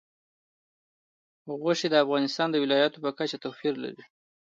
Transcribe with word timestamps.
غوښې 1.61 1.87
د 1.91 1.95
افغانستان 2.03 2.47
د 2.51 2.55
ولایاتو 2.63 3.03
په 3.03 3.09
کچه 3.17 3.37
توپیر 3.43 3.73
لري. 3.83 4.03